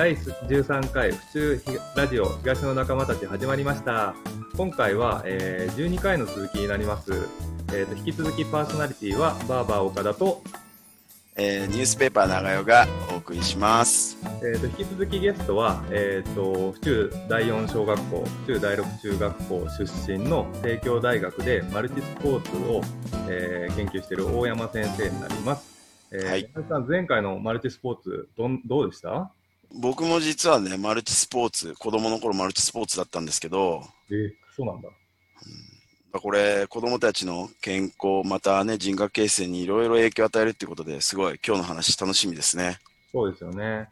[0.00, 1.62] 第13回府中
[1.94, 4.14] ラジオ東の仲間たち始まりました。
[4.56, 7.12] 今回は、えー、12回の続きになります、
[7.74, 10.40] えーと、引き続きパーソナリティはバーバー岡田と、
[11.36, 22.80] えー、ニュースペーパー長代がお送りします、えーと、引き続きゲストは、えーと、府中第4小学校府中第6中学校出身の帝京大学でマルチスポーツを、
[23.28, 25.68] えー、研究している大山先生になります。
[26.10, 26.50] えー、はい、
[26.88, 29.30] 前回のマルチスポーツどん、どうでした？
[29.72, 34.88] 僕も実はね、マルチスポーツ、子供の頃マルチスポーツだったんですけど、えー、そうなんだ。
[36.12, 42.78] うん、これ、子供たちの健康、またね、人格形成にいろいろ影響を与えるっていうことですごい、今日の話楽しみですね。
[43.12, 43.88] そうですよね。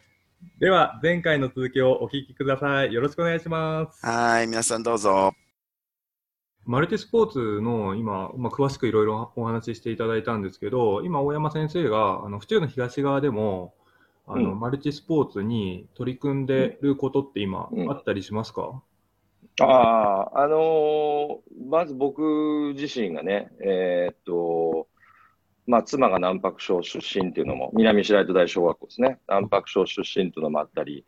[0.58, 2.92] では、前回の続きをお聞きください。
[2.92, 4.04] よろしくお願いします。
[4.04, 5.32] はい、皆さんどうぞ。
[6.64, 13.74] マルチスポーツの今、まあ、詳しくいろいろお話ししていただいたんですけど、今、大山先生が、あの、府中の東側でも、
[14.28, 18.82] あの、うん、マルチスポーツに取り組んでることって今、あったりしますか、
[19.60, 24.86] うん、ああ、あのー、まず僕自身がね、えー、っと、
[25.66, 29.18] まあ、妻が南白小出身っていうのも、南白糸大小学校ですね。
[29.28, 31.04] 南白小出身っていうのもあったり、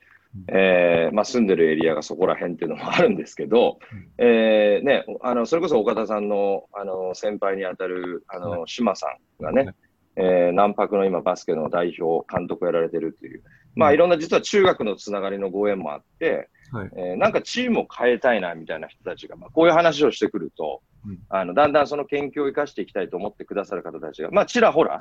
[0.48, 3.78] えーまあ、住んでるエリアがそこら辺っていうのもあるんですけど、
[4.18, 9.06] えーね、あのそれこそ岡田さんのあの先輩にあたるあの島さ
[9.40, 9.74] んがね、
[10.20, 13.42] えー、南白の今バスケの代表、監督をやられてるっていう、
[13.74, 25.00] まあいろんな実は中学のつながりのご縁もあって、はい、えー、なんかチームを変えたいなみたいな人たちが、まあ、こういう話をしてくると、うん、あのだんだんその研究を生かしていきたいと思ってくださる方たちが、まあちらほら、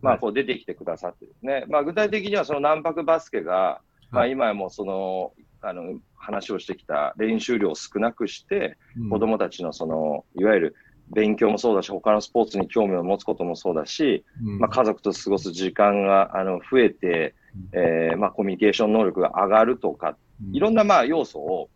[0.00, 10.76] まあこう出てきてくださってですね、まあ具体的にはその南白バスケが、まあ、今もそのあの話をしてきた練習量を少なくして、うん、子どもたちのそのいわゆる
[11.10, 17.34] 勉強もそうだし、他のスポーツに興味を持つこともそうだし、うん、まあ、家族と過ごす時間があの増えて、
[17.72, 20.16] うん、えー、まあ、コミュニケーション能力が上がるとか、
[20.52, 21.68] いろんなまあ要素を、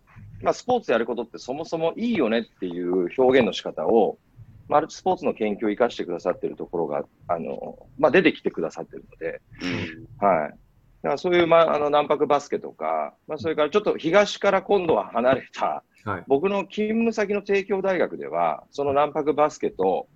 [0.42, 4.18] まあ、スポーツやることってそもそもいいよねっていう表現の仕方を、
[4.68, 9.40] マルチスポーツの研究を生かしてくださっているところが、あのまあ、出てきてくださっているので、
[10.18, 10.50] はい。
[11.02, 20.08] だからそういう、まあ、あの、南白バスケとか、まあ、それからちょっと東から今度は離れた、はい、僕の勤務先の帝京大学では、その南白バスケと、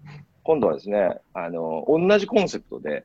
[0.43, 3.05] 今度はですね、あの、同じコンセプトで、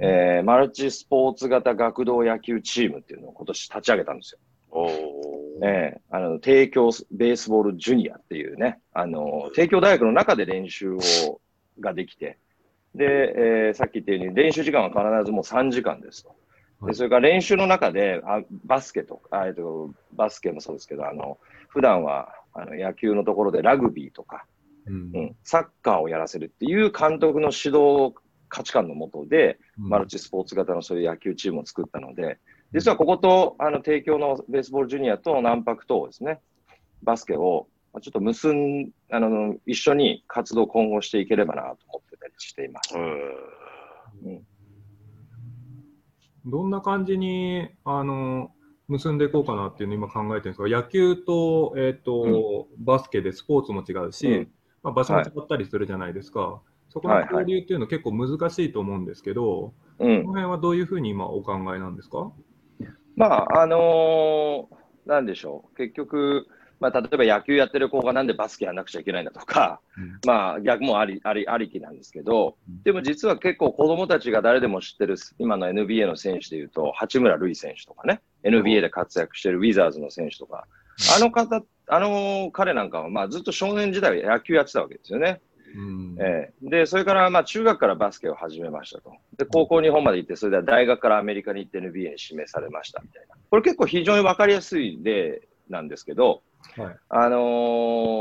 [0.00, 4.38] うん、えー、マルチスポーツ型学童野球チームっていうのを今年立ち上げたんですよ。
[4.70, 4.88] お
[5.64, 11.40] えー、あの、帝京ベースボールジュニアっていうね、あの、帝京大学の中で練習を、
[11.80, 12.38] ができて、
[12.94, 13.04] で、
[13.36, 16.34] えー、さっき言ったように練習時間は必ずもう3時間ですと。
[16.86, 24.44] でそれから練習の中であバスケとか、えっと、バスケもそうですけど、あの普段はあの野球のところでラグビーとか、
[24.86, 28.14] うん、うん、サッカーをやらせるっていう監督の指導
[28.48, 32.38] 価値観のもとで、うん、マルチスポーツ型のそういう野球チームを作ったので、
[32.72, 36.40] 実はこことあの帝京のベースボールジュニアと南白とですね、
[37.02, 37.68] バスケを
[38.00, 42.94] ちょっと結んあの一緒に活動今後していければなと思ってたりしています。
[42.96, 44.46] うん。
[46.46, 48.50] どんな感じに、あの、
[48.88, 54.48] 結んでいこうかなっていうのを今考えてるんですが、野球と、えっ、ー、と、うん、バスケでスポーツも違うし、うん、
[54.82, 56.40] まあ、場所も違ったりするじゃないですか。
[56.40, 62.32] はい、そこの交流っていうのは結構難しいと思うんですけど、はいはい、この辺はどういうふうに今お考えなんですか？
[63.16, 65.76] まあ、あのー、なんでしょう。
[65.76, 66.46] 結局、
[66.80, 80.66] まあ、例えば野球やってる子がなんでバスケやらなくちゃいけないんだとか、うん、まあ逆もありありありきなんですけど、でも実は結構子供たちが誰でも知ってる今の NBA の選手でいうと、八村塁選手とかね、NBA で活躍してるウィザーズの選手とか、
[81.16, 85.40] あの方、あの彼なんかはまあずっと少年時代は野球やってたわけですよね。
[85.74, 89.12] うん、えー、で、それからまあ中学からバスケを始めましたと。
[89.36, 93.36] で、高校日本まで行って、それでは大学からアメリカに行って NBA に指名されましたみたいな。
[93.50, 96.42] これ結構非常にわかりやすい例なんですけど、
[96.76, 97.38] はい、あの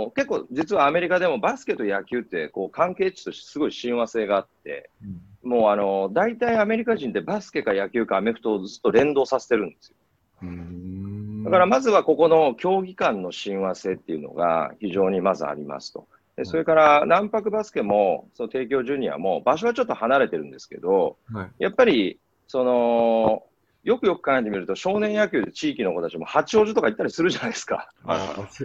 [0.08, 4.90] ー、結構実はアメリカでもバスケと野球ってこう関係値としてすごい親和性があって、
[5.44, 9.96] うん、もうあのー、大体アメリカ人ってバスケか野球かアメフトをずっと連動させてるんですよ。
[11.46, 16.08] だからまずはここの競技間の親和性っていうのが非常にまずありますと。
[16.36, 23.44] でそれから南白バスケもその帝京ジュニアも場所はちょっと離れてるんですけど、はい、やっぱりその
[23.84, 27.90] よくよく考えてみると、少年野球で地域の子たちも八王子とか行ったりするじゃないですか。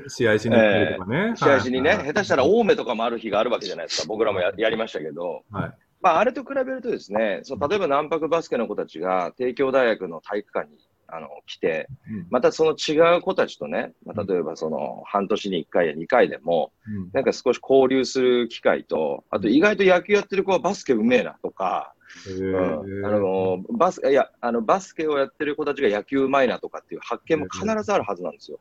[0.08, 1.16] 試合しに行ったりとかね。
[1.16, 4.08] えー、試合しにね、はい、下手したら青梅とかもある日があるわけじゃないですか。
[4.08, 5.44] 僕らもややりましたけど。
[5.50, 5.72] はい
[6.02, 10.76] まあ、あれと比べるとですね、そう例えば南白バスケの子たちが帝京大学の体育館に
[11.06, 11.88] あの来て、
[12.30, 16.72] またその違う子たちとね、まあ、例えばその半年に1回や2回でも、
[17.12, 21.94] なんか少し交流する機会と、あと意外と野球やってる子はバスケうめえなとか、
[22.28, 28.60] うん、あのバスいやあのバスケをやってる子たちが野球うまいなとかっていう発見も必ずあるはずなんですよ。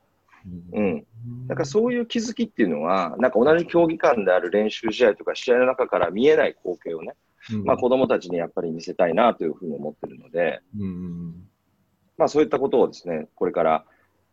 [0.73, 1.05] うん、
[1.47, 7.13] だからそういう気づきっていうのは、なんか同じ競技間である練習試合とか試合の中から見えない光景をね、
[7.51, 7.63] うん。
[7.63, 11.47] まあ、子供たちにやっぱり見せたいなというふうに思ってるので、うん。
[12.17, 13.85] まあ、そういったことをですね、これから、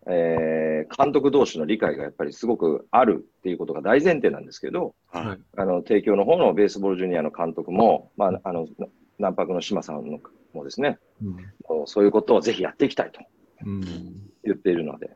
[0.07, 5.39] えー監督同士の理解がやっぱりすごくあるっていうことが大前提なんですけど、はいはい。
[5.57, 8.67] あの帝京の方のベースボールジュニアの監督も、まあ、あの
[9.19, 10.21] 南白の島さんの
[10.53, 11.37] もですね、うん
[11.87, 13.21] そういうことをぜひやっていきたいと
[13.65, 13.81] うん
[14.45, 15.11] 言っているので、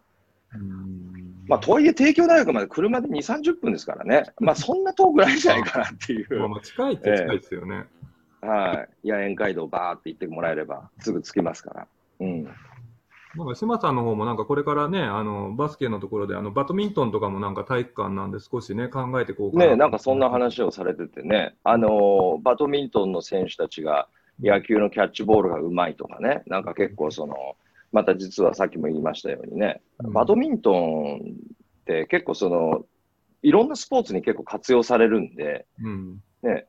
[0.54, 1.12] うん
[1.46, 6.26] まあ、とはいえ、帝京大学まで車で2、30分ですからね、まあ、そんな遠くないんじゃないかなっていう。
[6.38, 7.86] まあまあ近いって近いですよね。
[8.40, 9.08] はい。
[9.08, 11.88] 野猿街道バーって行ってもらえれば、すぐ着きますから。
[12.20, 12.48] うん。
[13.36, 24.08] なんか島さんの方もなんかこれからね、あのバスケのところであのバドミントンとかもなんか体育館なんで少しね考えてこうかねなんかそんな話をされててね、あのーバドミントンの選手たちが
[24.40, 27.34] 野球のキャッチボールがうまいとかね、なんか結構その、
[27.92, 30.12] また実はさっきも言いましたようにね、うん。
[30.12, 32.84] バドミントンって結構その、
[33.42, 36.22] いろんなスポーツに結構活用されるんで、うん。
[36.42, 36.66] ね、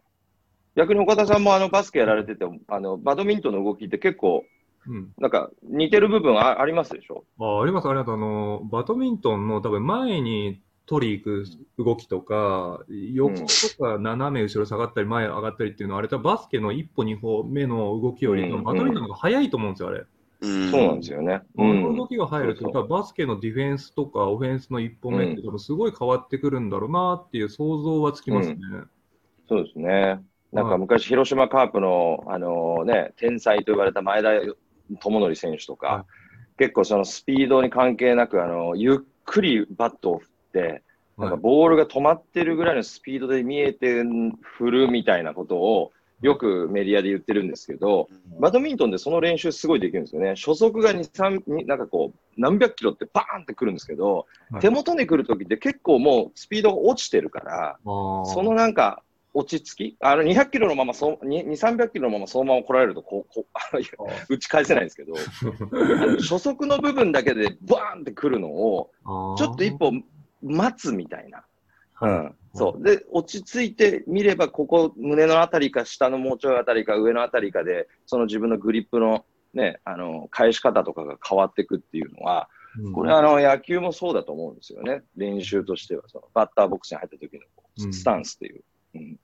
[0.75, 4.43] 逆に岡田さんもあのバスケやられてて、あのバドミントンの動きって結構、
[4.87, 5.13] うん。
[5.17, 7.23] なんか似てる部分あありますでしょ？
[7.39, 8.11] ああります、あります。
[8.11, 11.45] あの、バドミントンの多分前に取り行く
[11.77, 13.45] 動きとか、横と
[13.79, 19.99] か斜め後ろ下がったり前上がったりっていうのは、あれ多分バスケの一歩二歩目の動きよりバドミントンの方が早いと思うんですよ、あれ。
[19.99, 20.07] うん
[20.71, 21.35] そうなんですよね。
[21.35, 28.57] あの動きが入ると、バスケのディフェンスとかオフェンスの一歩目ってすごい変わってくるんだろうなっていう想像はつきますね。
[29.47, 30.21] そうですね。
[30.51, 34.33] なんか昔、広島カープの、あのね、天才と言われた前田
[34.99, 36.05] 智則選手とか、は
[36.57, 40.83] 結構そのスピードに関係なく、あの、ゆっくりバットを振って、
[41.17, 44.03] なんかはいボールが止まってるぐらいのスピードで見えて
[44.41, 45.91] 振るみたいなことを、
[46.23, 48.07] よくメディアで言ってるんですけど、
[48.39, 50.35] バドミントンでその練習すごいできるんですよね。
[50.35, 54.61] 初速が2、3、になんかこう、何百キロってバーンってくるんですけど、はい。
[54.61, 59.03] 手元に来るときって結構もうスピードが落ちてるから、そのなんか、
[59.33, 63.77] 落ち着き、あの200キロのままそう、2、300キロのままそのまま来られるとこう、こう あ
[64.29, 65.13] 打ち返せないんですけど、
[66.21, 68.91] 初速の部分だけでバーンってくるのを、
[69.37, 69.91] ちょっと一歩
[70.41, 71.45] 待つみたいな。
[72.01, 72.35] うはいん。
[72.53, 72.83] そう。
[72.83, 85.03] で、落ち着いて見れば、ここ、胸のあたりか、下のもうちょいあたりか、上のあたりかで、その自分のグリップのね、あの、返し方とかが変わっていくっていうのは、うんこれはあの、野球もそうだと思うんですよね。
[85.15, 87.41] 練習としては、そのバッターボックスに入った時の
[87.85, 88.63] うんスタンスっていう。
[88.95, 89.19] うん。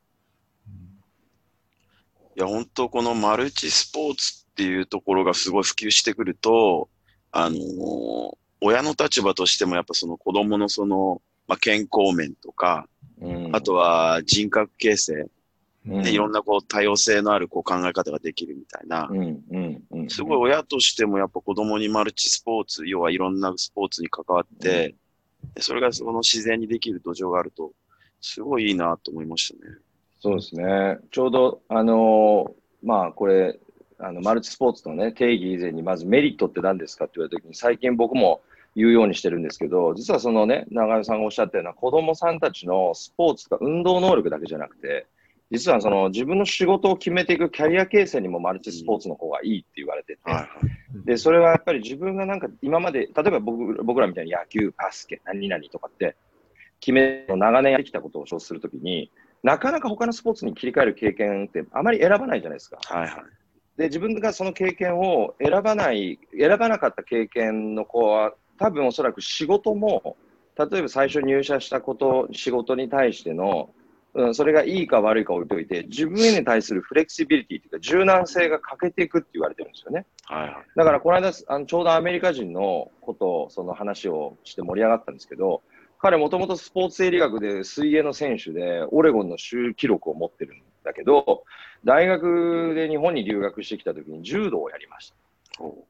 [2.40, 6.90] いや、本当このマルチスポーツっていうところがすごい普及してくると、
[7.32, 12.90] あのー親の立場としてもやっぱその子供のその、まあ、健康面とか、
[13.22, 15.14] うんあとは人格形成、
[15.88, 20.10] うんでいろんなこう多様性のあるこう考え方ができるみたいな、うん、うん、うん。
[20.10, 24.96] すごい親としてもやっぱ子供にマルチスポーツ、要はいろんなスポーツに関わって、
[25.56, 27.72] でそれがその自然にできる土壌があると、
[28.20, 29.78] すごいいいなと思いましたね。
[30.20, 30.98] そうですね。
[31.12, 33.60] ちょうど、あのーまあ、これ、
[34.00, 38.42] あの、マルチスポーツのね、定義以前に、まずメリットって何ですかって言われたときに、最近僕も
[38.76, 45.08] 言うようにしてるんですけど、実はそのね、長与さんがおっしゃったような子供さんたちのスポーツとか運動能力だけじゃなくて、
[45.52, 50.22] 実はその自分の仕事を決めていくキャリア形成にもマルチスポーツの方がいいって言われてて。
[51.06, 56.16] で、それはやっぱり自分がなんか今まで、例えば僕僕らみたいに野球、バスケ、何々とかって、
[56.80, 59.12] 決め、長年やってきたことを称するときに、
[59.44, 62.80] なかなか他のスポーツに切り替える経験ってあまり選ばないじゃないですか。
[62.84, 63.24] はいはい。
[63.78, 70.18] で、自分がその経験を選ばない、選ばなかった経験の子は、多分おそらく仕事も、
[70.58, 73.70] 例えば最初入社したこと、仕事に対しての、
[74.16, 80.06] うん、それがいいか悪いか置いといて、自分に対するフレキシビリティというか、柔軟性が欠けていくって言われてるんですよね。
[80.26, 80.54] はいはい。
[80.76, 85.62] だからこの間、あのちょうどアメリカ人のことを、その話をして盛り上がったんですけど、
[86.00, 91.44] 彼もともとスポーツ生理学で水泳の選手で、オレゴンの州記録を持ってるんだけど、
[91.84, 95.16] 大学で日本に留学してきた時に柔道をやりました。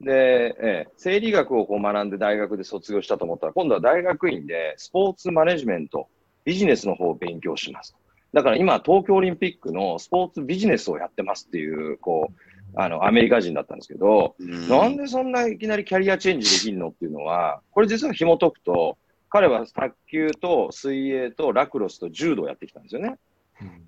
[0.02, 6.08] で、ええ、生理学をこう学んで大学で卒業したと思ったら、今度は大学院でスポーツマネジメント、
[6.44, 7.96] ビジネスの方を勉強します。
[8.34, 12.34] だから今、東京オリンピックのスポーツビジネスをやってますっていう、こう、
[12.76, 18.98] あの、アメリカ人だったんですけど、うんなんでそんないきなりキャリアチェンジできるのっていうのは、これ実は紐解くと、
[19.30, 23.18] 彼は卓球と水泳とラクロスと柔道をやってきたんですよね。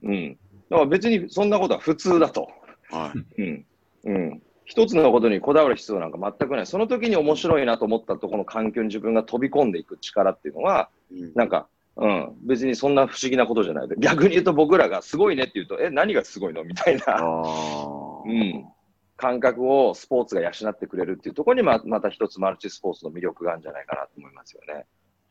[0.04, 0.38] うん。
[0.70, 2.50] だから別にそんなことは普通だと。
[2.90, 3.42] はい。
[3.42, 3.66] うん。
[4.06, 4.42] うん。
[4.66, 6.66] 一つのことにこだわる必要なんか全くない。
[6.68, 11.68] その時に面白いなと思ったところの環境に自分が飛び込んでいく力っていうのは、うんなんか、
[11.98, 13.88] うん、別にそんな不思議なことじゃない。
[13.98, 16.64] 逆に言うと僕らがすごいねって言うと、え、何がすごいの？
[16.64, 17.04] みたいな。
[17.08, 18.66] あうん、
[19.18, 24.86] 感覚をスポーツが養ってくれるっていうところにままた一つマルチスポーツの魅力があるんじゃないかなと思いますよね。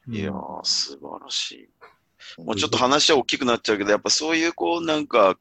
[0.08, 2.42] いやー、素晴らしい。
[2.42, 5.38] もうちょっと話は大きくなっちゃうけど、やっぱそういうこう、なんか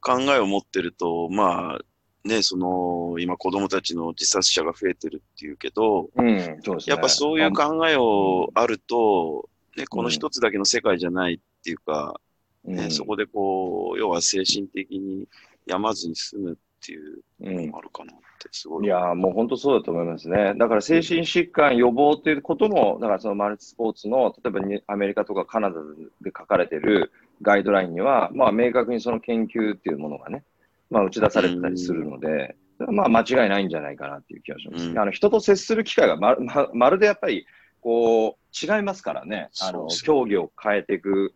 [0.00, 1.78] 考えを持ってると、まあ、
[2.24, 6.58] ね、その、今子供たちの自殺者が増えてるっていうけど、うん、ね。
[6.86, 12.20] やっぱそういう考えをあると、ね、この一つだけの世界じゃないっていうか、
[12.64, 15.26] ね、うんそこでこう、要は精神的に
[15.66, 18.86] 病まずに済むっていううんのもあるかなって、すごい。
[18.86, 20.54] いやー、もう本当そうだと思いますね。
[20.56, 25.76] だから精神疾患予防っていうことも、だからそのマルチスポーツの、例えばにアメリカとかカナダ
[26.20, 30.44] で書かれてるガイドラインには、まあ明確にその研究っていうものがね、
[30.90, 34.88] まあ打ち出されてたりするので、まあ間違いないんじゃないかなっていう気がします。
[34.88, 37.46] うんあの人と接する機会がまままるでやっぱり、
[37.80, 39.48] こう、違いますからね。
[39.60, 41.34] あの、競技を変えていく、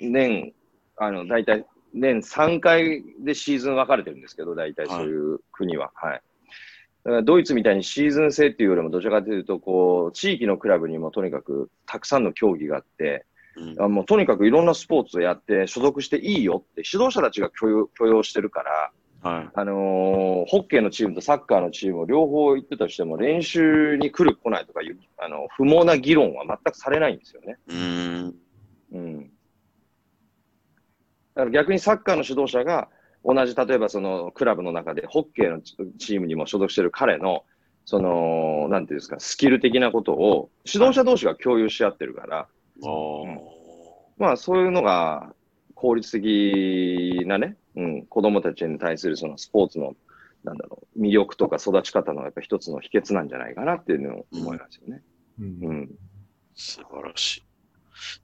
[0.00, 0.54] 年、
[0.96, 5.90] あの、大体、年3回でシーズン分かれてるんですけど、大体そういう国は。
[5.94, 6.22] はい。
[7.04, 19.50] だからドイツみたいにシーズン制っていうよりも、どちらかというと、こう、地域のクラブにもとにかくたくさんの競技があって、うんあもうとにかくいろんなスポーツをやって所属していいよって指導者たちが許容許容してるから、はい。
[19.52, 27.58] あのーホッケーのチームとサッカーのチームを両方行ってたとしても練習に来る来ないとかいうあの不毛な議論は全くされないんですよね。
[27.68, 28.34] うーん。
[28.92, 29.29] うん。
[31.40, 32.88] だから逆にサッカーの指導者が
[33.24, 37.44] 同じ例えばそのクラブの中でホッケーのチチームにも所属してる彼の
[37.84, 42.46] その、なんていうんですか、スキル的なことを指導者同士が共有し合ってるから、
[42.82, 43.38] あー
[44.18, 45.34] まあそういうのが
[45.74, 49.94] 効率的なね、うん、子供たちに対するそのスポーツの、
[50.44, 55.02] なんだろう、魅力とか育ち方のやっぱ一つの秘訣なんじゃないかなっていうのを思いますよね。
[55.40, 55.90] うんうん。
[56.54, 57.40] 素晴らしい。
[57.40, 57.44] い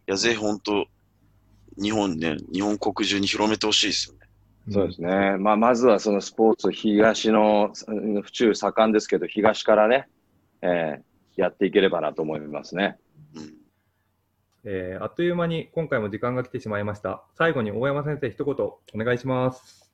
[0.07, 0.87] や、ぜひ本当、
[1.81, 4.27] 日本ね、日本国中に広めてほしいですよね。
[4.71, 5.37] そうですね。
[5.39, 10.09] まあまずはそのスポーツ、東の、うん府中盛んですけど、東からね、
[10.63, 11.07] えー
[11.37, 12.99] やっていければなと思いますね。
[13.35, 13.55] うん。
[14.65, 17.23] えーあっという間に今回も時間が来てしまいました。
[17.37, 19.93] 最後に大山先生、一言お願いします。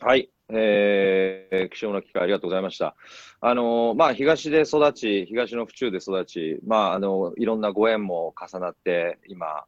[0.00, 0.30] はい。
[0.50, 2.96] えー、貴重な機会ありがとうございました。
[3.40, 9.64] あのーまあ、東で育ち、東の府中で育ち、まあ、あのいろんなご縁も重なって、今、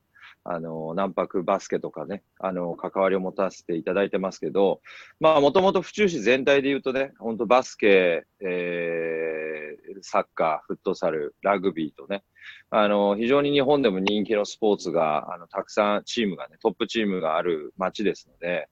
[0.48, 4.80] あの南泊バスケとかね、あの関わりを持たせていただいてますけど、
[5.18, 12.22] まあ、もともと府中市全体で言うとね、本当バスケ、えー、サッカー、フットサル、ラグビーとね、
[12.70, 18.68] あの非常に日本でも人気のスポーツが、あのたくさんチームがね、トップチームがある街ですので、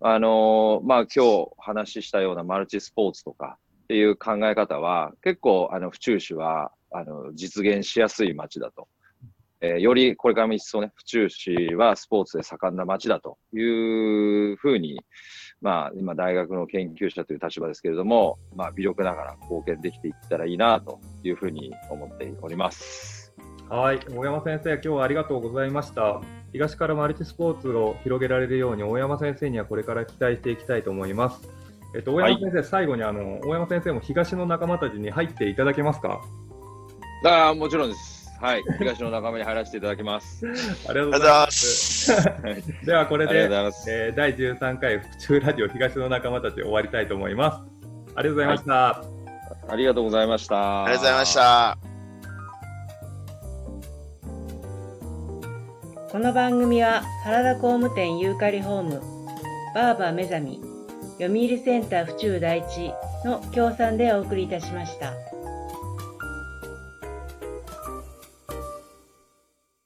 [0.00, 8.86] あのまあ今日話したようなマルチスポーツとかっていう考え方は結構あの府中市はあの実現しやすい街だと。
[9.60, 15.00] えーよりこれからも一層ね、府中市はスポーツで盛んな街だというふうに、
[15.60, 23.34] まあ今大学の研究者という立場ですけれども、まあ微力ながら貢献できていったらいいなというふうに思っております。
[23.68, 26.20] はい、大山先生、今日はありがとうございました。
[26.52, 31.46] 東からマルチスポーツを広げられるように、大山先生にはこれから期待していきたいと思います。
[31.94, 36.22] えっと、大山先生、最後にあの、大山先生も東の仲間たちに入っていただけますか？
[37.26, 38.17] ああ、もちろんです。
[38.40, 38.62] はい。
[38.78, 40.46] 東の仲間に入らせていただきます。
[40.88, 41.34] ありがとうございま。
[41.46, 42.86] ますす。
[42.86, 43.44] では、これで。
[43.44, 47.78] えー第13回府中ラジオ東の仲間たち終わりたいと思います。
[48.14, 49.04] ありがとうございました。
[49.68, 50.84] ありがとうございました。
[50.84, 51.34] ありがとうございまし。
[51.34, 51.78] た。
[56.10, 59.02] この番組は原田工務店ユーカリホーム
[59.74, 60.60] バーバー目覚み
[61.20, 62.92] 読売センター府中第一
[63.26, 65.12] の協賛でお送りいたしました。